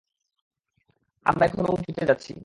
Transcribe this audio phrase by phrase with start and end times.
[1.25, 2.31] আমরা এখনো উঁচুতে যাচ্ছি।